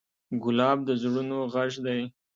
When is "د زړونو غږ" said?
0.87-1.71